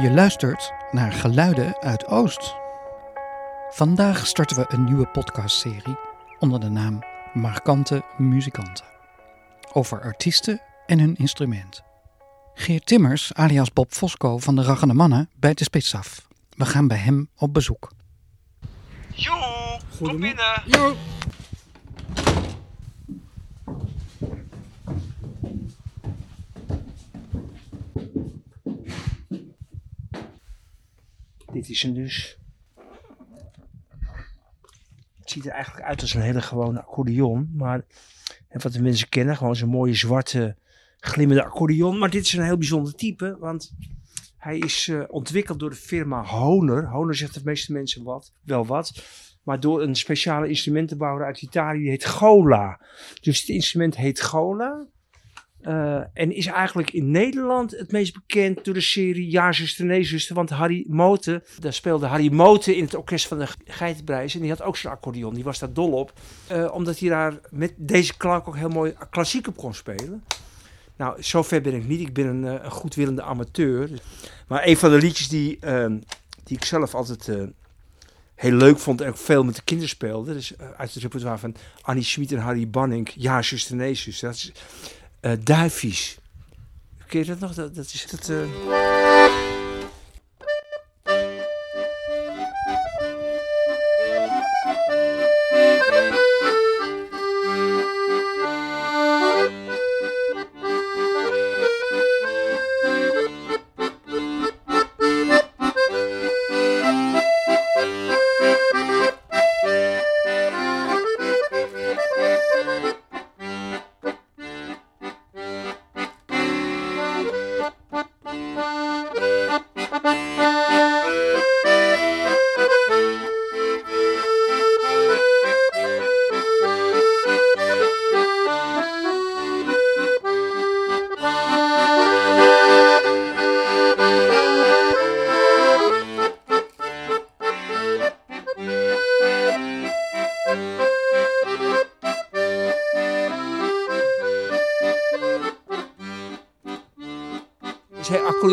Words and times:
Je 0.00 0.10
luistert 0.10 0.72
naar 0.90 1.12
Geluiden 1.12 1.80
uit 1.80 2.06
Oost. 2.06 2.54
Vandaag 3.70 4.26
starten 4.26 4.56
we 4.56 4.64
een 4.68 4.84
nieuwe 4.84 5.06
podcastserie 5.06 5.96
onder 6.38 6.60
de 6.60 6.68
naam 6.68 7.02
Markante 7.32 8.02
Muzikanten. 8.16 8.84
Over 9.72 10.02
artiesten 10.02 10.60
en 10.86 10.98
hun 10.98 11.16
instrument. 11.16 11.82
Geert 12.54 12.86
Timmers, 12.86 13.34
alias 13.34 13.72
Bob 13.72 13.92
Fosco 13.92 14.38
van 14.38 14.56
de 14.56 14.62
Raggende 14.62 14.94
Mannen, 14.94 15.30
bijt 15.36 15.58
de 15.58 15.64
spits 15.64 15.94
af. 15.94 16.28
We 16.50 16.64
gaan 16.64 16.88
bij 16.88 16.98
hem 16.98 17.28
op 17.36 17.54
bezoek. 17.54 17.90
Joe, 19.10 19.80
kom 19.98 20.20
binnen. 20.20 20.62
Jo. 20.64 20.94
Dit 31.64 31.72
is 31.72 31.90
dus. 31.94 32.38
Het 35.18 35.30
ziet 35.30 35.46
er 35.46 35.52
eigenlijk 35.52 35.86
uit 35.86 36.00
als 36.00 36.14
een 36.14 36.20
hele 36.20 36.42
gewone 36.42 36.80
accordeon. 36.80 37.50
Maar 37.56 37.84
wat 38.50 38.72
de 38.72 38.82
mensen 38.82 39.08
kennen, 39.08 39.36
gewoon 39.36 39.56
zo'n 39.56 39.68
mooie 39.68 39.94
zwarte 39.94 40.56
glimmende 40.98 41.44
accordeon. 41.44 41.98
Maar 41.98 42.10
dit 42.10 42.24
is 42.24 42.32
een 42.32 42.44
heel 42.44 42.56
bijzonder 42.56 42.94
type, 42.94 43.36
want 43.38 43.74
hij 44.36 44.58
is 44.58 44.88
eh, 44.88 45.02
ontwikkeld 45.08 45.58
door 45.58 45.70
de 45.70 45.76
firma 45.76 46.24
Honer. 46.24 46.88
Honer 46.88 47.14
zegt 47.14 47.34
de 47.34 47.40
meeste 47.44 47.72
mensen 47.72 48.02
wat, 48.02 48.32
wel 48.42 48.66
wat. 48.66 49.04
Maar 49.42 49.60
door 49.60 49.82
een 49.82 49.96
speciale 49.96 50.48
instrumentenbouwer 50.48 51.26
uit 51.26 51.42
Italië, 51.42 51.78
die 51.78 51.90
heet 51.90 52.06
Gola. 52.06 52.80
Dus 53.20 53.40
het 53.40 53.48
instrument 53.48 53.96
heet 53.96 54.20
Gola. 54.20 54.86
Eh, 55.64 56.00
en 56.12 56.32
is 56.34 56.46
eigenlijk 56.46 56.90
in 56.90 57.10
Nederland 57.10 57.70
het 57.70 57.92
meest 57.92 58.14
bekend 58.14 58.64
door 58.64 58.74
de 58.74 58.80
serie 58.80 59.30
Ja, 59.30 59.52
zuster, 59.52 59.84
nee. 59.84 60.26
Want 60.28 60.50
Harry 60.50 60.84
Moten, 60.88 61.42
daar 61.58 61.72
speelde 61.72 62.06
Harry 62.06 62.32
Moten 62.32 62.76
in 62.76 62.84
het 62.84 62.94
orkest 62.94 63.26
van 63.26 63.38
de 63.38 63.46
Geitenprijs. 63.64 64.34
En 64.34 64.40
die 64.40 64.50
had 64.50 64.62
ook 64.62 64.76
zo'n 64.76 64.90
accordeon, 64.90 65.34
die 65.34 65.44
was 65.44 65.58
daar 65.58 65.72
dol 65.72 65.92
op. 65.92 66.12
Eh, 66.46 66.74
omdat 66.74 66.98
hij 66.98 67.08
daar 67.08 67.38
met 67.50 67.72
deze 67.76 68.16
klank 68.16 68.48
ook 68.48 68.56
heel 68.56 68.68
mooi 68.68 68.94
klassiek 69.10 69.46
op 69.46 69.56
kon 69.56 69.74
spelen. 69.74 70.24
Nou, 70.96 71.22
zover 71.22 71.60
ben 71.60 71.74
ik 71.74 71.86
niet. 71.86 72.00
Ik 72.00 72.12
ben 72.12 72.26
een, 72.26 72.44
eh, 72.44 72.64
een 72.64 72.70
goedwillende 72.70 73.22
amateur. 73.22 73.90
Maar 74.48 74.66
een 74.66 74.76
van 74.76 74.90
de 74.90 74.98
liedjes 74.98 75.28
die, 75.28 75.58
ehm, 75.60 75.98
die 76.44 76.56
ik 76.56 76.64
zelf 76.64 76.94
altijd 76.94 77.28
heel 78.34 78.52
leuk 78.52 78.78
vond 78.78 79.00
en 79.00 79.08
ook 79.08 79.16
veel 79.16 79.44
met 79.44 79.56
de 79.56 79.62
kinderen 79.62 79.90
speelde. 79.90 80.32
Dus 80.32 80.58
uit 80.58 80.94
het 80.94 81.02
repertoire 81.02 81.38
van 81.38 81.54
Annie 81.80 82.04
Schmid 82.04 82.32
en 82.32 82.38
Harry 82.38 82.70
Banning. 82.70 83.10
Ja, 83.14 83.42
zuster, 83.42 83.76
nee. 83.76 84.00
Dat 84.20 84.34
is 84.34 84.52
eh 85.24 85.32
Duifies. 85.42 86.18
Ken 87.06 87.20
je 87.20 87.26
dat 87.26 87.38
nog? 87.38 87.54
Dat, 87.54 87.74
dat 87.74 87.84
is 87.84 88.06
dat... 88.10 88.30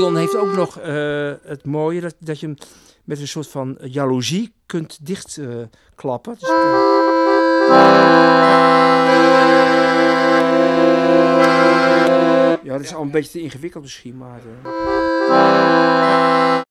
accordeon 0.01 0.17
heeft 0.17 0.35
ook 0.35 0.55
nog 0.55 0.79
eh, 0.79 1.33
het 1.43 1.65
mooie 1.65 2.01
dat, 2.01 2.15
dat 2.19 2.39
je 2.39 2.45
hem 2.45 2.55
met 3.03 3.19
een 3.19 3.27
soort 3.27 3.47
van 3.47 3.77
jaloezie 3.81 4.53
kunt 4.65 5.05
dichtklappen. 5.05 5.69
klappen. 5.95 6.37
dus, 6.39 6.49
ja, 12.63 12.73
dat 12.73 12.81
is 12.81 12.93
al 12.93 13.01
een 13.01 13.11
beetje 13.11 13.31
te 13.31 13.41
ingewikkeld 13.41 13.83
misschien, 13.83 14.17
maar... 14.17 14.39
eh. 14.63 14.71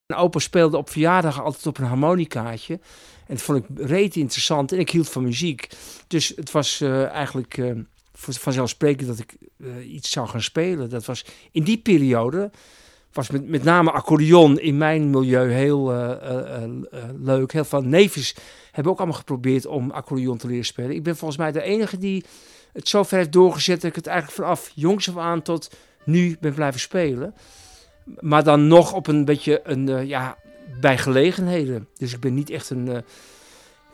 Mijn 0.06 0.20
opa 0.20 0.38
speelde 0.38 0.76
op 0.76 0.90
verjaardag 0.90 1.42
altijd 1.42 1.66
op 1.66 1.78
een 1.78 1.84
harmonicaatje. 1.84 2.74
En 3.26 3.34
dat 3.34 3.42
vond 3.42 3.58
ik 3.58 3.64
reet 3.86 4.16
interessant 4.16 4.72
en 4.72 4.78
ik 4.78 4.90
hield 4.90 5.08
van 5.08 5.22
muziek. 5.22 5.68
Dus 6.06 6.32
het 6.36 6.50
was 6.50 6.80
eh, 6.80 7.08
eigenlijk 7.08 7.62
voor- 8.12 8.34
vanzelfsprekend 8.34 9.08
dat 9.08 9.18
ik 9.18 9.34
iets 9.88 10.10
zou 10.10 10.28
gaan 10.28 10.42
spelen. 10.42 10.90
Dat 10.90 11.04
was 11.04 11.24
in 11.52 11.64
die 11.64 11.78
periode 11.78 12.50
was 13.12 13.30
met, 13.30 13.48
met 13.48 13.62
name 13.62 13.90
accordeon 13.90 14.60
in 14.60 14.76
mijn 14.76 15.10
milieu 15.10 15.50
heel 15.50 15.92
eh, 15.92 16.10
eh, 16.10 16.62
eh, 16.62 16.70
leuk. 17.18 17.52
Heel 17.52 17.64
veel 17.64 17.82
neefjes 17.82 18.34
hebben 18.70 18.92
ook 18.92 18.98
allemaal 18.98 19.18
geprobeerd 19.18 19.66
om 19.66 19.90
accordeon 19.90 20.36
te 20.36 20.46
leren 20.46 20.64
spelen. 20.64 20.94
Ik 20.94 21.02
ben 21.02 21.16
volgens 21.16 21.38
mij 21.38 21.52
de 21.52 21.62
enige 21.62 21.98
die 21.98 22.24
het 22.72 22.88
zo 22.88 23.02
ver 23.02 23.18
heeft 23.18 23.32
doorgezet 23.32 23.80
dat 23.80 23.90
ik 23.90 23.96
het 23.96 24.06
eigenlijk 24.06 24.36
vanaf 24.36 24.70
jongs 24.74 25.08
af 25.08 25.16
aan 25.16 25.42
tot 25.42 25.70
nu 26.04 26.36
ben 26.40 26.54
blijven 26.54 26.80
spelen. 26.80 27.34
Maar 28.20 28.44
dan 28.44 28.66
nog 28.66 28.92
op 28.92 29.06
een 29.06 29.24
beetje 29.24 29.60
een, 29.64 30.06
ja, 30.06 30.36
bij 30.80 30.98
gelegenheden. 30.98 31.88
Dus 31.96 32.12
ik 32.12 32.20
ben 32.20 32.34
niet 32.34 32.50
echt 32.50 32.70
een... 32.70 33.04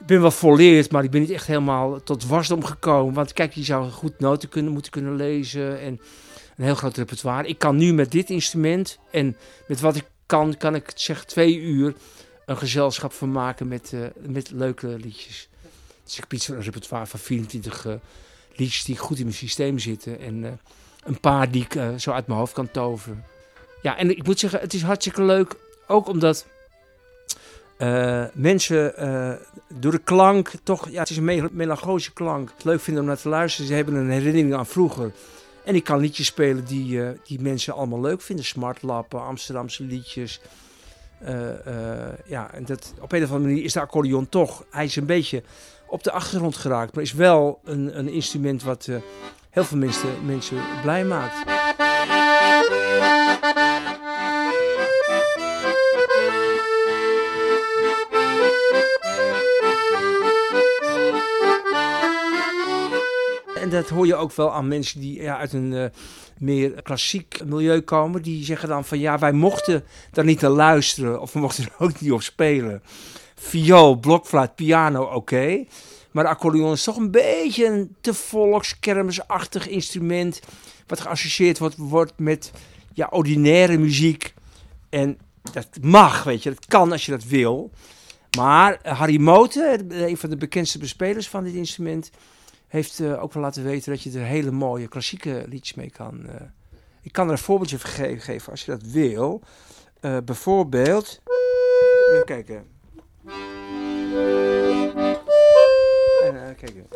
ik 0.01 0.07
ben 0.07 0.21
wel 0.21 0.31
volleerd, 0.31 0.91
maar 0.91 1.05
ik 1.05 1.11
ben 1.11 1.21
niet 1.21 1.31
echt 1.31 1.47
helemaal 1.47 2.03
tot 2.03 2.27
wasdom 2.27 2.65
gekomen. 2.65 3.15
Want 3.15 3.33
kijk, 3.33 3.53
je 3.53 3.65
zou 3.65 3.91
goed 3.91 4.19
noten 4.19 4.49
kunnen, 4.49 4.73
moeten 4.73 4.93
kunnen 4.93 5.17
lezen 5.17 5.81
en 5.81 6.01
een 6.57 6.65
heel 6.65 6.75
groot 6.75 6.97
repertoire. 6.97 7.49
Ik 7.49 7.59
kan 7.59 7.77
nu 7.77 7.93
met 7.93 8.11
dit 8.11 8.31
instrument 8.31 8.99
en 9.11 9.37
met 9.67 9.81
wat 9.81 9.97
ik 9.97 10.05
kan, 10.27 10.57
kan 10.57 10.75
ik 10.75 10.93
zeg 10.95 11.25
twee 11.25 11.59
uur 11.61 11.95
een 12.47 12.59
gezelschap 12.59 13.13
van 13.13 13.33
maken 13.33 13.69
met, 13.69 13.93
eh, 13.93 14.01
met 14.27 14.51
leuke 14.51 14.87
liedjes. 14.87 15.49
Dus 16.05 16.15
ik 16.15 16.21
heb 16.21 16.33
iets 16.33 16.47
van 16.47 16.55
een 16.55 16.63
repertoire 16.63 17.07
van 17.07 17.21
24 17.21 17.87
eh, 17.87 17.95
liedjes 18.55 18.85
die 18.85 18.97
goed 18.97 19.19
in 19.19 19.25
mijn 19.25 19.37
systeem 19.37 19.79
zitten. 19.79 20.21
En 20.21 20.45
eh, 20.45 20.51
een 21.05 21.21
paar 21.21 21.51
die 21.51 21.67
ik 21.69 22.01
zo 22.01 22.11
uit 22.11 22.27
mijn 22.27 22.39
hoofd 22.39 22.53
kan 22.53 22.71
toveren. 22.71 23.25
Ja, 23.83 23.97
en 23.97 24.11
ik 24.11 24.27
moet 24.27 24.39
zeggen, 24.39 24.61
het 24.61 24.75
is 24.75 24.83
hartstikke 24.83 25.23
leuk. 25.23 25.55
Ook 25.87 26.09
omdat 26.09 26.47
eh, 27.77 28.25
mensen 28.33 28.97
eh, 28.97 29.33
door 29.75 29.93
de 29.93 29.99
klank 29.99 30.51
toch, 30.63 30.89
ja, 30.89 31.01
het 31.01 31.11
is 31.11 31.17
een 31.17 31.25
mel- 31.25 31.49
melancholische 31.53 32.13
klank. 32.13 32.51
Het 32.55 32.65
leuk 32.65 32.81
vinden 32.81 33.03
om 33.03 33.09
naar 33.09 33.19
te 33.19 33.29
luisteren. 33.29 33.67
Ze 33.69 33.75
hebben 33.75 33.95
een 33.95 34.11
herinnering 34.11 34.55
aan 34.55 34.67
vroeger. 34.67 35.13
En 35.65 35.75
ik 35.75 35.85
kan 35.85 35.99
liedjes 36.01 36.27
spelen 36.27 36.65
die, 36.65 37.03
eh, 37.03 37.09
die 37.25 37.41
mensen 37.41 37.75
allemaal 37.75 38.01
leuk 38.01 38.21
vinden. 38.21 38.45
Smartlappen, 38.45 39.23
Amsterdamse 39.23 39.83
liedjes. 39.83 40.41
Ja, 42.27 42.55
en 42.55 42.65
dat, 42.65 42.95
op 43.01 43.13
een 43.13 43.23
of 43.23 43.31
andere 43.31 43.49
manier 43.49 43.65
is 43.65 43.73
de 43.73 43.81
accordeon 43.81 44.29
toch. 44.29 44.65
Hij 44.71 44.85
is 44.85 44.97
een 44.97 45.07
beetje 45.07 45.43
op 45.87 46.03
de 46.03 46.11
achtergrond 46.13 46.57
geraakt. 46.57 46.95
Maar 46.95 47.03
is 47.03 47.13
wel 47.13 47.61
een, 47.65 47.99
een 47.99 48.09
instrument 48.09 48.63
wat 48.63 48.89
heel 49.51 49.65
veel 49.65 49.79
mensen, 49.79 50.27
mensen 50.27 50.57
blij 50.83 51.05
maakt. 51.05 51.45
Dat 63.87 63.97
hoor 63.97 64.07
je 64.07 64.15
ook 64.15 64.33
wel 64.33 64.53
aan 64.53 64.69
mensen 64.69 65.01
die 65.01 65.23
ja, 65.23 65.39
uit 65.39 65.53
een 65.53 65.75
eh, 65.75 65.85
meer 66.39 66.83
klassiek 66.83 67.41
milieu 67.45 67.81
komen. 67.81 68.23
Die 68.23 68.45
zeggen 68.45 68.69
dan 68.69 68.85
van 68.85 68.99
ja, 68.99 69.19
wij 69.19 69.33
mochten 69.33 69.85
daar 70.13 70.25
niet 70.25 70.41
naar 70.41 70.51
luisteren. 70.51 71.21
Of 71.21 71.33
we 71.33 71.39
mochten 71.39 71.65
er 71.65 71.73
ook 71.79 72.01
niet 72.01 72.13
op 72.13 72.23
spelen. 72.23 72.83
Viool, 73.35 73.97
blokfluit, 73.97 74.55
piano, 74.55 75.03
oké. 75.03 75.65
Maar 76.11 76.25
de 76.25 76.31
accordeon 76.31 76.73
is 76.73 76.85
toch 76.85 76.97
een 76.97 77.11
beetje 77.11 77.67
een 77.67 77.97
te 78.01 78.15
volkskermisachtig 78.15 79.69
instrument. 79.69 80.41
Wat 80.87 81.01
geassocieerd 81.01 81.59
wordt, 81.59 81.77
wordt 81.77 82.13
met 82.17 82.53
ja, 82.93 83.07
ordinaire 83.11 83.79
muziek. 83.79 84.35
En 84.89 85.19
dat 85.53 85.69
mag, 85.81 86.25
weet 86.25 86.43
je. 86.43 86.51
Dat 86.51 86.67
kan 86.67 86.93
als 86.93 87.05
je 87.05 87.11
dat 87.11 87.25
wil. 87.25 87.71
Maar 88.37 88.79
eh, 88.83 88.99
Harry 88.99 89.21
Moten, 89.21 89.91
eh, 89.91 90.07
een 90.07 90.17
van 90.17 90.31
de 90.31 90.37
bekendste 90.37 90.79
bespelers 90.79 91.29
van 91.29 91.45
dit 91.45 91.55
instrument, 91.55 92.11
heeft 92.77 93.01
eh, 93.01 93.23
ook 93.23 93.33
wel 93.33 93.43
laten 93.43 93.65
weten 93.65 93.93
dat 93.93 94.03
je 94.03 94.19
er 94.19 94.25
hele 94.25 94.51
mooie 94.51 94.89
klassieke 94.89 95.45
liedjes 95.49 95.75
mee 95.77 95.91
kan. 95.91 96.27
eh. 96.27 96.35
ik 97.03 97.13
kan 97.13 97.27
er 97.27 97.33
een 97.33 97.39
voorbeeldje 97.39 97.79
van 97.79 97.91
ge- 97.91 98.19
geven 98.21 98.51
als 98.51 98.65
je 98.65 98.71
dat 98.71 98.83
wil. 98.83 99.41
Uh, 100.01 100.17
bijvoorbeeld. 100.25 101.23
Even 102.13 102.25
kijken. 102.25 102.67
En, 106.23 106.35
uh, 106.35 106.43
kijken. 106.57 106.87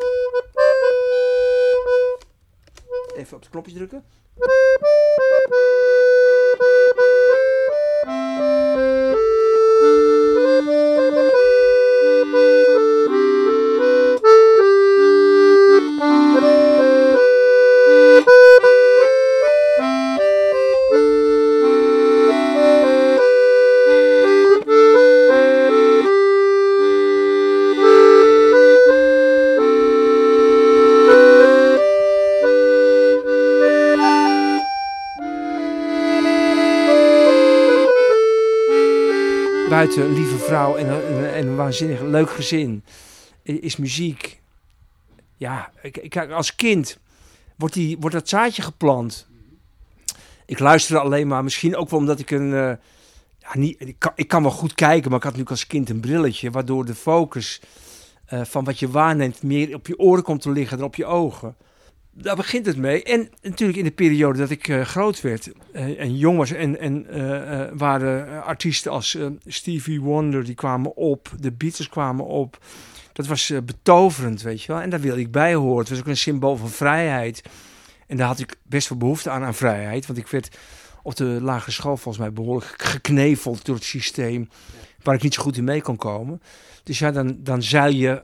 Even 3.15 3.35
op 3.35 3.41
het 3.41 3.49
knopje 3.49 3.73
drukken. 3.73 4.03
Buiten 39.81 40.13
lieve 40.13 40.37
vrouw 40.37 40.75
en 40.75 40.87
een, 40.87 41.25
en 41.25 41.47
een 41.47 41.55
waanzinnig 41.55 42.01
leuk 42.01 42.29
gezin, 42.29 42.83
is 43.43 43.75
muziek. 43.75 44.41
Ja, 45.37 45.71
kijk, 45.91 46.31
als 46.31 46.55
kind 46.55 46.99
wordt, 47.57 47.73
die, 47.73 47.97
wordt 47.99 48.15
dat 48.15 48.29
zaadje 48.29 48.61
geplant. 48.61 49.27
Ik 50.45 50.59
luisterde 50.59 51.01
alleen 51.01 51.27
maar, 51.27 51.43
misschien 51.43 51.75
ook 51.75 51.89
wel 51.89 51.99
omdat 51.99 52.19
ik 52.19 52.31
een. 52.31 52.51
Uh, 52.51 52.71
ja, 53.39 53.49
niet, 53.53 53.75
ik, 53.79 53.95
kan, 53.97 54.11
ik 54.15 54.31
wel 54.31 54.51
goed 54.51 54.73
kijken, 54.73 55.09
maar 55.09 55.19
ik 55.19 55.23
had 55.23 55.33
natuurlijk 55.37 55.49
als 55.49 55.67
kind 55.67 55.89
een 55.89 55.99
brilletje, 55.99 56.51
waardoor 56.51 56.85
de 56.85 56.95
focus 56.95 57.61
uh, 58.33 58.41
van 58.43 58.63
wat 58.63 58.79
je 58.79 58.89
waarneemt 58.89 59.43
meer 59.43 59.75
op 59.75 59.87
je 59.87 59.99
oren 59.99 60.23
komt 60.23 60.41
te 60.41 60.51
liggen 60.51 60.77
dan 60.77 60.87
op 60.87 60.95
je 60.95 61.05
ogen 61.05 61.55
daar 62.13 62.35
begint 62.35 62.65
het 62.65 62.77
mee. 62.77 63.03
En 63.03 63.29
natuurlijk 63.41 63.77
in 63.77 63.83
de 63.83 63.91
periode 63.91 64.39
dat 64.39 64.49
ik 64.49 64.67
uh, 64.67 64.81
groot 64.81 65.21
werd 65.21 65.51
uh, 65.73 65.99
en 65.99 66.17
jong 66.17 66.37
was 66.37 66.51
en, 66.51 66.79
en 66.79 67.07
uh, 67.17 67.67
waren 67.73 68.43
artiesten 68.43 68.91
als 68.91 69.17
Stevie 69.45 70.01
Wonder, 70.01 70.43
die 70.43 70.55
kwamen 70.55 70.95
op, 70.95 71.29
de 71.39 71.51
Beatles 71.51 71.89
kwamen 71.89 72.25
op. 72.25 72.57
Dat 73.13 73.27
was 73.27 73.53
betoverend, 73.65 74.41
weet 74.41 74.61
je 74.61 74.71
wel. 74.71 74.81
En 74.81 74.89
daar 74.89 74.99
wilde 74.99 75.19
ik 75.19 75.31
bij 75.31 75.55
horen. 75.55 75.79
Het 75.79 75.89
was 75.89 75.99
ook 75.99 76.07
een 76.07 76.17
symbool 76.17 76.57
van 76.57 76.69
vrijheid. 76.69 77.41
En 78.07 78.17
daar 78.17 78.27
had 78.27 78.39
ik 78.39 78.55
best 78.63 78.89
wel 78.89 78.97
behoefte 78.97 79.29
aan, 79.29 79.43
aan 79.43 79.53
vrijheid. 79.53 80.05
Want 80.05 80.19
ik 80.19 80.27
werd 80.27 80.57
op 81.03 81.15
de 81.15 81.25
lagere 81.41 81.71
school 81.71 81.97
volgens 81.97 82.17
mij 82.17 82.33
behoorlijk 82.33 82.73
gekneveld 82.77 83.65
door 83.65 83.75
het 83.75 83.83
systeem. 83.83 84.49
Waar 85.03 85.15
ik 85.15 85.21
niet 85.21 85.33
zo 85.33 85.41
goed 85.41 85.57
in 85.57 85.63
mee 85.63 85.81
kon 85.81 85.95
komen. 85.95 86.41
Dus 86.83 86.99
ja, 86.99 87.11
dan, 87.11 87.37
dan 87.39 87.63
zeil 87.63 87.93
je, 87.93 88.23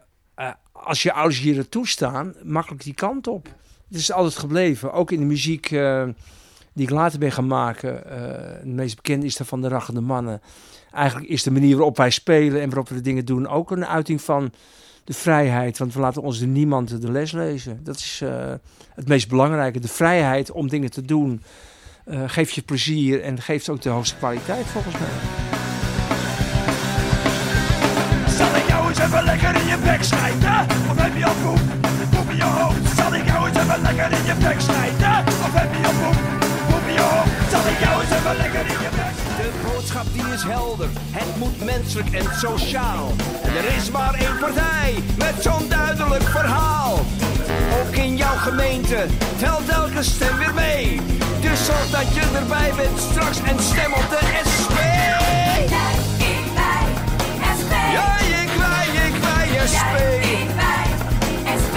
als 0.71 1.03
je 1.03 1.13
ouders 1.13 1.43
je 1.43 1.55
er 1.55 1.69
toestaan, 1.69 2.33
makkelijk 2.43 2.83
die 2.83 2.93
kant 2.93 3.27
op. 3.27 3.47
Het 3.87 3.97
is 3.97 4.11
altijd 4.11 4.37
gebleven. 4.37 4.93
Ook 4.93 5.11
in 5.11 5.19
de 5.19 5.25
muziek 5.25 5.71
uh, 5.71 6.03
die 6.73 6.85
ik 6.85 6.89
later 6.89 7.19
ben 7.19 7.31
gaan 7.31 7.47
maken. 7.47 8.01
Het 8.57 8.65
meest 8.65 8.95
bekend 8.95 9.23
is 9.23 9.39
van 9.43 9.61
de 9.61 9.67
Rachende 9.67 10.01
Mannen. 10.01 10.41
Eigenlijk 10.91 11.29
is 11.29 11.43
de 11.43 11.51
manier 11.51 11.75
waarop 11.75 11.97
wij 11.97 12.09
spelen 12.09 12.61
en 12.61 12.67
waarop 12.67 12.89
we 12.89 12.95
de 12.95 13.01
dingen 13.01 13.25
doen 13.25 13.47
ook 13.47 13.71
een 13.71 13.85
uiting 13.85 14.21
van 14.21 14.51
de 15.03 15.13
vrijheid. 15.13 15.77
Want 15.77 15.93
we 15.93 15.99
laten 15.99 16.21
ons 16.21 16.41
er 16.41 16.47
niemand 16.47 17.01
de 17.01 17.11
les 17.11 17.31
lezen. 17.31 17.79
Dat 17.83 17.95
is 17.95 18.21
uh, 18.23 18.53
het 18.95 19.07
meest 19.07 19.27
belangrijke. 19.27 19.79
De 19.79 19.87
vrijheid 19.87 20.51
om 20.51 20.67
dingen 20.67 20.91
te 20.91 21.01
doen. 21.01 21.41
geeft 22.25 22.53
je 22.53 22.61
plezier 22.61 23.21
en 23.21 23.41
geeft 23.41 23.69
ook 23.69 23.81
de 23.81 23.89
hoogste 23.89 24.15
kwaliteit 24.15 24.65
volgens 24.65 24.97
mij. 24.99 25.46
Jou 28.87 28.99
eens 28.99 29.13
even 29.13 29.23
lekker 29.23 29.61
in 29.61 29.67
je 29.67 29.77
bek 29.77 30.03
snijden? 30.03 30.67
Of 30.89 30.97
heb 30.97 31.15
je 31.17 31.25
al 31.25 31.33
poep, 31.43 31.59
poep 32.09 32.29
in 32.29 32.35
je 32.35 32.43
hoofd? 32.43 32.95
Zal 32.95 33.13
ik 33.13 33.25
jou 33.25 33.47
eens 33.47 33.57
even 33.57 33.81
lekker 33.81 34.11
in 34.11 34.25
je 34.25 34.35
bek 34.43 34.59
snijden? 34.59 35.15
Of 35.45 35.53
heb 35.59 35.69
je 35.79 35.87
al 35.87 35.93
poep, 36.01 36.17
poep 36.69 36.87
in 36.87 36.93
je 36.93 36.99
hoofd? 36.99 37.31
Zal 37.51 37.65
ik 37.71 37.79
jou 37.79 38.01
eens 38.01 38.11
even 38.17 38.35
lekker 38.37 38.65
in 38.73 38.79
je 38.85 38.91
bek 38.99 39.13
snijden? 39.19 39.43
De 39.43 39.49
boodschap 39.65 40.05
die 40.13 40.27
is 40.33 40.43
helder, 40.43 40.89
het 41.11 41.37
moet 41.37 41.65
menselijk 41.65 42.11
en 42.11 42.27
sociaal. 42.37 43.05
En 43.43 43.55
er 43.61 43.67
is 43.77 43.91
maar 43.91 44.13
één 44.13 44.37
partij 44.39 45.03
met 45.17 45.35
zo'n 45.39 45.67
duidelijk 45.69 46.27
verhaal. 46.37 46.93
Ook 47.79 47.95
in 47.95 48.17
jouw 48.17 48.37
gemeente 48.37 49.05
telt 49.37 49.69
elke 49.69 50.03
stem 50.03 50.37
weer 50.37 50.53
mee. 50.53 51.01
Dus 51.41 51.65
zorg 51.65 51.89
dat 51.89 52.15
je 52.15 52.23
erbij 52.41 52.71
bent 52.75 52.99
straks 52.99 53.37
en 53.51 53.59
stem 53.59 53.93
op 53.93 54.07
de 54.09 54.21
SP. 54.53 54.77
Ik 59.71 60.49
wij, 60.55 60.85
SP. 61.63 61.75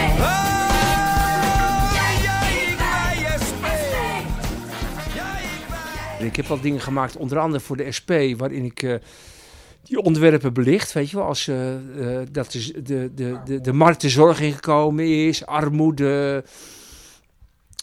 Ik 6.25 6.37
heb 6.37 6.51
al 6.51 6.61
dingen 6.61 6.81
gemaakt, 6.81 7.17
onder 7.17 7.39
andere 7.39 7.63
voor 7.63 7.77
de 7.77 7.93
SP, 7.99 8.11
waarin 8.37 8.65
ik 8.65 8.83
uh, 8.83 8.95
die 9.83 10.03
onderwerpen 10.03 10.53
belicht. 10.53 10.93
Weet 10.93 11.11
je 11.11 11.17
wel, 11.17 11.27
als 11.27 11.47
uh, 11.47 11.75
uh, 11.97 12.21
dat 12.33 12.53
de, 12.53 13.11
de, 13.15 13.41
de, 13.45 13.61
de 13.61 13.73
markt 13.73 14.01
de 14.01 14.09
zorg 14.09 14.41
ingekomen 14.41 15.27
is, 15.27 15.47
armoede, 15.47 16.45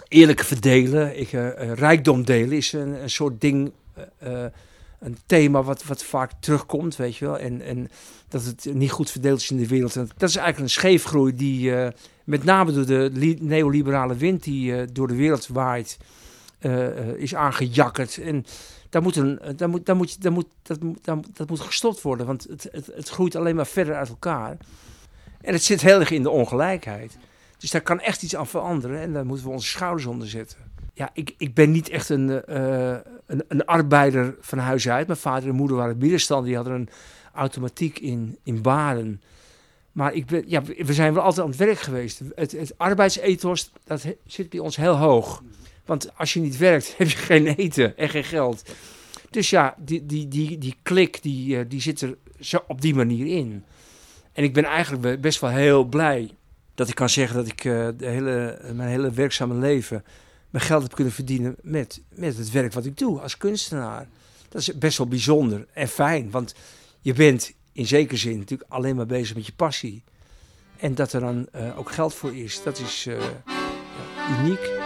eerlijk 0.07 0.43
verdelen, 0.43 1.19
ik, 1.19 1.29
rijkdom 1.75 2.25
delen 2.25 2.57
is 2.57 2.73
een, 2.73 3.01
een 3.01 3.09
soort 3.09 3.41
ding 3.41 3.71
een 4.99 5.17
thema 5.25 5.63
wat, 5.63 5.83
wat 5.83 6.03
vaak 6.03 6.31
terugkomt, 6.39 6.95
weet 6.95 7.15
je 7.15 7.25
wel. 7.25 7.37
En, 7.37 7.61
en 7.61 7.89
dat 8.27 8.43
het 8.43 8.67
niet 8.73 8.91
goed 8.91 9.11
verdeeld 9.11 9.41
is 9.41 9.51
in 9.51 9.57
de 9.57 9.67
wereld. 9.67 9.95
En 9.95 10.09
dat 10.17 10.29
is 10.29 10.35
eigenlijk 10.35 10.65
een 10.67 10.79
scheefgroei 10.79 11.35
die 11.35 11.69
uh, 11.69 11.87
met 12.23 12.43
name 12.43 12.71
door 12.71 12.85
de 12.85 13.37
neoliberale 13.39 14.15
wind 14.15 14.43
die 14.43 14.71
uh, 14.71 14.87
door 14.93 15.07
de 15.07 15.15
wereld 15.15 15.47
waait, 15.47 15.97
uh, 16.61 17.07
is 17.07 17.35
aangejakkerd. 17.35 18.17
En 18.17 18.45
daar 18.89 19.01
daar 19.55 19.69
moet, 19.69 19.85
daar 19.85 19.95
moet, 19.95 20.21
daar 20.21 20.31
moet, 20.31 20.47
dat, 20.61 20.79
dat 21.33 21.49
moet 21.49 21.59
gestopt 21.59 22.01
worden, 22.01 22.25
want 22.25 22.43
het, 22.49 22.67
het, 22.71 22.85
het 22.95 23.09
groeit 23.09 23.35
alleen 23.35 23.55
maar 23.55 23.67
verder 23.67 23.95
uit 23.95 24.09
elkaar. 24.09 24.57
En 25.41 25.53
het 25.53 25.63
zit 25.63 25.81
heel 25.81 25.99
erg 25.99 26.11
in 26.11 26.23
de 26.23 26.29
ongelijkheid. 26.29 27.17
Dus 27.57 27.71
daar 27.71 27.81
kan 27.81 27.99
echt 27.99 28.23
iets 28.23 28.35
aan 28.35 28.47
veranderen 28.47 28.99
en 28.99 29.13
daar 29.13 29.25
moeten 29.25 29.45
we 29.45 29.51
onze 29.51 29.67
schouders 29.67 30.05
onder 30.05 30.29
zetten 30.29 30.57
ja, 30.97 31.09
ik, 31.13 31.33
ik 31.37 31.53
ben 31.53 31.71
niet 31.71 31.89
echt 31.89 32.09
een, 32.09 32.29
uh, 32.29 32.97
een, 33.25 33.43
een, 33.47 33.65
arbeider 33.65 34.35
van 34.39 34.57
huis 34.57 34.89
uit. 34.89 35.07
Mijn 35.07 35.19
vader 35.19 35.49
en 35.49 35.55
moeder 35.55 35.77
waren 35.77 35.97
middenstand. 35.97 36.45
Die 36.45 36.55
hadden 36.55 36.73
een 36.73 36.89
automatiek 37.33 37.99
in, 37.99 38.37
in 38.43 38.61
Baren. 38.61 39.21
Maar 39.91 40.13
ik 40.13 40.25
ben, 40.25 40.43
ja, 40.47 40.61
we 40.63 40.93
zijn 40.93 41.13
wel 41.13 41.23
altijd 41.23 41.45
aan 41.45 41.51
het 41.51 41.59
werk 41.59 41.79
geweest. 41.79 42.21
Het, 42.35 42.51
het 42.51 42.77
arbeidsethos, 42.77 43.71
dat 43.83 44.05
zit 44.25 44.49
bij 44.49 44.59
ons 44.59 44.75
heel 44.75 44.95
hoog. 44.95 45.43
Want 45.85 46.17
als 46.17 46.33
je 46.33 46.39
niet 46.39 46.57
werkt, 46.57 46.93
heb 46.97 47.09
je 47.09 47.17
geen 47.17 47.47
eten 47.47 47.97
en 47.97 48.09
geen 48.09 48.23
geld. 48.23 48.69
Dus 49.29 49.49
ja, 49.49 49.75
die, 49.77 50.05
die, 50.05 50.27
die, 50.27 50.57
die 50.57 50.75
klik, 50.81 51.21
die, 51.21 51.57
eh, 51.57 51.65
die 51.67 51.81
zit 51.81 52.01
er 52.01 52.17
zo 52.39 52.63
op 52.67 52.81
die 52.81 52.95
manier 52.95 53.37
in. 53.37 53.63
En 54.33 54.43
ik 54.43 54.53
ben 54.53 54.63
eigenlijk 54.63 55.21
best 55.21 55.39
wel 55.39 55.49
heel 55.49 55.83
blij 55.83 56.31
dat 56.75 56.89
ik 56.89 56.95
kan 56.95 57.09
zeggen 57.09 57.35
dat 57.35 57.47
ik 57.47 57.63
uh, 57.63 57.87
de 57.97 58.05
hele, 58.05 58.59
mijn 58.73 58.89
hele 58.89 59.11
werkzame 59.11 59.53
leven 59.53 60.03
mijn 60.49 60.63
geld 60.63 60.81
heb 60.81 60.93
kunnen 60.95 61.13
verdienen 61.13 61.55
met, 61.61 62.01
met 62.09 62.37
het 62.37 62.51
werk 62.51 62.73
wat 62.73 62.85
ik 62.85 62.97
doe 62.97 63.19
als 63.19 63.37
kunstenaar. 63.37 64.07
Dat 64.49 64.61
is 64.61 64.77
best 64.77 64.97
wel 64.97 65.07
bijzonder 65.07 65.67
en 65.73 65.87
fijn, 65.87 66.31
want 66.31 66.53
je 67.01 67.13
bent 67.13 67.53
in 67.71 67.87
zekere 67.87 68.17
zin 68.17 68.37
natuurlijk 68.37 68.71
alleen 68.71 68.95
maar 68.95 69.05
bezig 69.05 69.35
met 69.35 69.45
je 69.45 69.53
passie. 69.55 70.03
En 70.77 70.95
dat 70.95 71.13
er 71.13 71.19
dan 71.19 71.47
uh, 71.55 71.77
ook 71.77 71.91
geld 71.91 72.13
voor 72.13 72.35
is, 72.35 72.63
dat 72.63 72.79
is 72.79 73.05
uh, 73.07 73.23
uniek. 74.39 74.76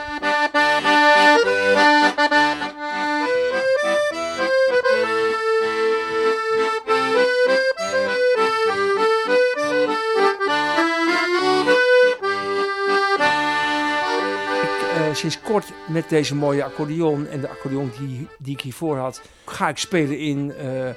Sinds 15.22 15.42
kort 15.42 15.74
met 15.88 16.10
deze 16.10 16.36
mooie 16.36 16.64
accordeon 16.64 17.28
en 17.28 17.42
de 17.42 17.50
accordeon 17.50 17.92
die, 18.00 18.28
die 18.40 18.54
ik 18.54 18.62
hiervoor 18.62 18.98
had, 18.98 19.22
ga 19.46 19.70
ik 19.70 19.78
spelen 19.78 20.18
in, 20.18 20.54
uh, 20.64 20.90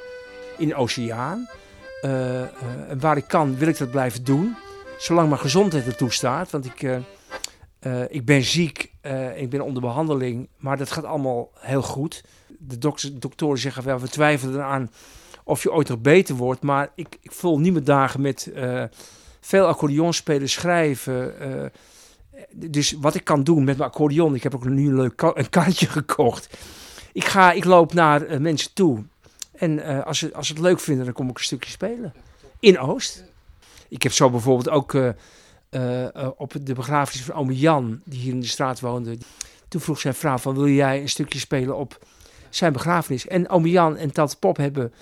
in 0.59 0.75
Oceaan. 0.75 1.49
Uh, 2.03 2.43
waar 2.99 3.17
ik 3.17 3.29
kan, 3.29 3.57
wil 3.57 3.69
ik 3.69 3.79
dat 3.79 3.91
blijven 3.91 4.25
doen. 4.25 4.57
Zolang 4.99 5.29
mijn 5.29 5.41
gezondheid 5.41 5.87
ertoe 5.87 6.13
staat. 6.13 6.51
Want 6.51 6.65
ik, 6.67 7.01
ik 8.09 8.25
ben 8.25 8.43
ziek, 8.43 8.91
ik 9.37 9.51
ben 9.51 9.61
onder 9.61 9.83
behandeling, 9.83 10.49
maar 10.57 10.77
dat 10.77 10.91
gaat 10.91 11.05
allemaal 11.05 11.51
heel 11.55 11.83
goed. 11.83 12.25
De 12.59 12.79
dokters, 12.79 13.13
doktoren 13.15 13.59
zeggen 13.59 13.85
wel, 13.85 13.99
we 13.99 14.09
twijfelen 14.09 14.55
eraan 14.55 14.91
of 15.45 15.63
je 15.63 15.73
ooit 15.73 15.89
nog 15.89 16.01
beter 16.01 16.35
wordt. 16.35 16.63
Maar 16.63 16.89
ik, 16.95 17.17
ik 17.21 17.33
vul 17.33 17.59
niet 17.59 17.73
meer 17.73 17.85
dagen 17.85 18.21
met 18.21 18.53
veel 19.41 19.67
accordeon 19.67 20.13
spelen, 20.13 20.49
schrijven 20.49 21.35
dus 22.51 22.93
wat 23.01 23.15
ik 23.15 23.25
kan 23.25 23.45
doen 23.45 23.65
met 23.65 23.77
mijn 23.77 23.91
accordeon, 23.91 24.35
ik 24.35 24.43
heb 24.43 24.55
ook 24.55 24.65
nu 24.65 24.89
een 24.89 24.97
leuk 24.97 25.23
een 25.23 25.51
kaartje 25.51 25.87
gekocht. 26.01 26.57
Ik, 27.13 27.25
ga, 27.25 27.53
ik 27.53 27.65
loop 27.65 27.93
naar 27.93 28.31
uh, 28.31 28.39
mensen 28.39 28.75
toe 28.75 29.03
En 29.53 29.85
eh, 29.85 30.07
als, 30.07 30.19
ze, 30.19 30.35
als 30.35 30.47
ze 30.47 30.53
het 30.53 30.63
leuk 30.63 30.81
vinden, 30.81 31.05
dan 31.05 31.15
kom 31.15 31.29
ik 31.29 31.39
een 31.39 31.45
stukje 31.45 31.71
spelen. 31.71 32.15
In 32.61 32.79
Oost. 32.79 33.25
Ik 33.89 34.03
heb 34.03 34.13
zo 34.13 34.31
bijvoorbeeld 34.31 34.69
ook 34.69 34.95
eh, 34.95 35.09
eh, 35.75 36.15
eh, 36.15 36.29
op 36.37 36.55
de 36.63 36.75
begrafenis 36.75 37.25
van 37.25 37.35
ome 37.35 37.59
Jan, 37.59 38.01
die 38.05 38.21
hier 38.21 38.33
in 38.33 38.41
de 38.41 38.47
straat 38.47 38.81
woonde. 38.81 39.19
Toen 39.69 39.81
vroeg 39.81 40.01
zijn 40.01 40.15
vrouw 40.15 40.39
van, 40.39 40.55
wil 40.55 40.69
jij 40.69 41.01
een 41.01 41.09
stukje 41.09 41.39
spelen 41.39 41.77
op 41.77 42.07
zijn 42.51 42.73
begrafenis? 42.73 43.27
En 43.27 43.49
ome 43.49 43.71
Jan 43.71 43.97
en 43.97 44.13
tante 44.13 44.37
Pop 44.37 44.57
hebben 44.57 44.93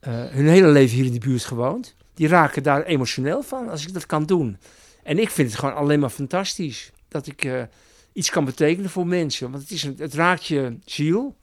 eh, 0.00 0.12
hun 0.12 0.46
hele 0.46 0.68
leven 0.68 0.96
hier 0.96 1.04
in 1.04 1.12
de 1.12 1.18
buurt 1.18 1.44
gewoond. 1.44 1.94
Die 2.14 2.28
raken 2.28 2.62
daar 2.62 2.82
emotioneel 2.82 3.42
van, 3.42 3.68
als 3.68 3.86
ik 3.86 3.92
dat 3.92 4.06
kan 4.06 4.26
doen. 4.26 4.58
En 5.04 5.18
ik 5.18 5.30
vind 5.30 5.50
het 5.50 5.58
gewoon 5.58 5.74
alleen 5.74 6.00
maar 6.00 6.10
fantastisch. 6.10 6.90
Dat 7.08 7.26
ik 7.26 7.44
eh, 7.44 7.62
iets 8.12 8.30
kan 8.30 8.44
betekenen 8.44 8.90
voor 8.90 9.06
mensen. 9.06 9.50
Want 9.50 9.62
het, 9.62 9.72
is 9.72 9.82
een, 9.82 9.94
het 9.98 10.14
raakt 10.14 10.46
je 10.46 10.78
ziel. 10.84 11.36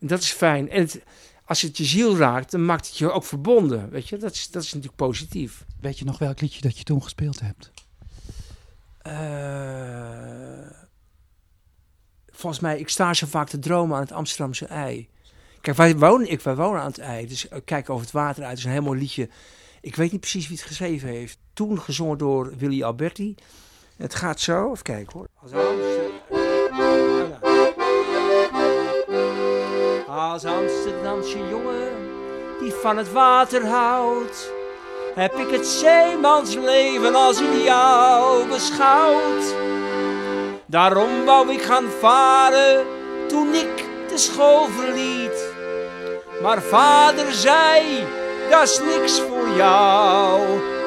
En 0.00 0.06
dat 0.06 0.20
is 0.20 0.30
fijn. 0.30 0.70
En 0.70 0.80
het, 0.80 1.02
als 1.44 1.62
het 1.62 1.76
je 1.76 1.84
ziel 1.84 2.16
raakt, 2.16 2.50
dan 2.50 2.64
maakt 2.64 2.86
het 2.86 2.96
je 2.96 3.10
ook 3.10 3.24
verbonden. 3.24 3.90
Weet 3.90 4.08
je, 4.08 4.16
dat 4.16 4.32
is, 4.32 4.50
dat 4.50 4.62
is 4.62 4.72
natuurlijk 4.72 4.96
positief. 4.96 5.64
Weet 5.80 5.98
je 5.98 6.04
nog 6.04 6.18
welk 6.18 6.40
liedje 6.40 6.60
dat 6.60 6.78
je 6.78 6.84
toen 6.84 7.02
gespeeld 7.02 7.40
hebt? 7.40 7.70
Eh, 8.98 10.70
volgens 12.30 12.62
mij, 12.62 12.78
ik 12.78 12.88
sta 12.88 13.14
zo 13.14 13.26
vaak 13.26 13.48
te 13.48 13.58
dromen 13.58 13.96
aan 13.96 14.02
het 14.02 14.12
Amsterdamse 14.12 14.66
ei. 14.66 15.08
Kijk, 15.60 15.76
wij 15.76 15.96
wonen, 15.96 16.30
ik, 16.30 16.40
wij 16.40 16.54
wonen 16.54 16.80
aan 16.80 16.86
het 16.86 16.98
ei, 16.98 17.26
dus 17.26 17.48
eh, 17.48 17.58
kijk 17.64 17.90
over 17.90 18.04
het 18.04 18.12
water 18.12 18.44
uit. 18.44 18.58
Is 18.58 18.64
een 18.64 18.70
heel 18.70 18.82
mooi 18.82 18.98
liedje. 19.00 19.28
Ik 19.80 19.96
weet 19.96 20.12
niet 20.12 20.20
precies 20.20 20.48
wie 20.48 20.56
het 20.56 20.66
geschreven 20.66 21.08
heeft. 21.08 21.38
Toen 21.54 21.80
gezongen 21.80 22.18
door 22.18 22.52
Willy 22.56 22.82
Alberti. 22.82 23.34
Het 23.96 24.14
gaat 24.14 24.40
zo, 24.40 24.70
even 24.70 24.82
kijken 24.82 25.12
hoor. 25.18 25.26
Als 25.42 25.52
Amsterdam- 25.52 26.14
Als 30.08 30.44
Amsterdamse 30.44 31.38
jongen 31.50 31.92
die 32.60 32.72
van 32.72 32.96
het 32.96 33.12
water 33.12 33.66
houdt, 33.66 34.52
heb 35.14 35.34
ik 35.34 35.50
het 35.50 35.66
zeemansleven 35.66 37.14
als 37.14 37.40
ideaal 37.40 38.46
beschouwd. 38.46 39.54
Daarom 40.66 41.24
wou 41.24 41.52
ik 41.52 41.62
gaan 41.62 41.88
varen 42.00 42.86
toen 43.28 43.54
ik 43.54 43.84
de 44.08 44.18
school 44.18 44.66
verliet. 44.68 45.52
Maar 46.42 46.62
vader 46.62 47.32
zei, 47.32 48.04
is 48.62 48.78
niks 48.78 49.20
voor 49.20 49.48
jou. 49.56 50.40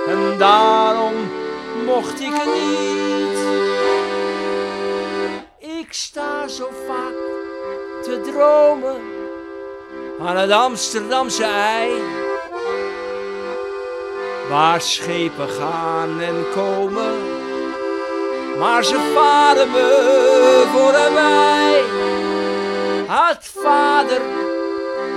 En 0.07 0.37
daarom 0.37 1.13
mocht 1.85 2.19
ik 2.19 2.45
niet. 2.45 3.37
Ik 5.57 5.93
sta 5.93 6.47
zo 6.47 6.69
vaak 6.87 7.13
te 8.03 8.21
dromen 8.31 9.01
aan 10.19 10.37
het 10.37 10.51
Amsterdamse 10.51 11.43
ei. 11.43 11.89
Waar 14.49 14.81
schepen 14.81 15.49
gaan 15.49 16.19
en 16.19 16.45
komen, 16.53 17.13
maar 18.59 18.83
ze 18.83 19.11
varen 19.13 19.71
me 19.71 20.63
voorbij. 20.73 21.83
Had 23.07 23.51
vader 23.55 24.21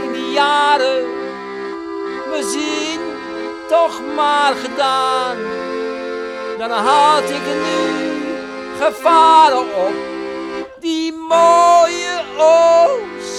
in 0.04 0.12
die 0.12 0.30
jaren 0.30 1.22
mijn 2.33 2.45
zin 2.45 3.01
toch 3.69 4.01
maar 4.17 4.55
gedaan, 4.55 5.37
dan 6.59 6.71
had 6.71 7.31
ik 7.31 7.45
nu 7.45 7.81
gevaren 8.79 9.77
op 9.87 9.95
die 10.81 11.12
mooie 11.12 12.23
oceaan. 12.39 13.31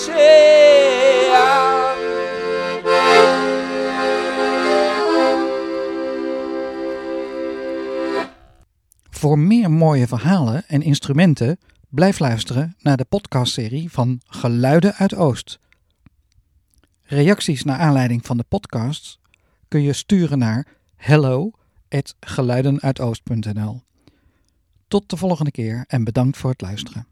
Voor 9.10 9.40
meer 9.40 9.72
mooie 9.72 10.08
verhalen 10.08 10.64
en 10.68 10.82
instrumenten 10.82 11.60
blijf 11.90 12.20
luisteren 12.20 12.76
naar 12.80 12.98
de 12.98 13.06
podcastserie 13.06 13.92
van 13.92 14.22
Geluiden 14.28 14.94
uit 14.94 15.16
Oost. 15.16 15.62
Reacties 17.14 17.64
naar 17.64 17.78
aanleiding 17.78 18.26
van 18.26 18.38
de 18.38 18.46
podcasts 18.48 19.20
kun 19.68 19.82
je 19.82 19.94
sturen 19.94 20.38
naar 20.38 20.68
hello@geluidenuitoost.nl. 20.96 23.82
Tot 24.88 25.10
de 25.10 25.18
volgende 25.18 25.52
keer 25.52 25.84
en 25.88 26.04
bedankt 26.04 26.38
voor 26.38 26.50
het 26.50 26.62
luisteren. 26.62 27.08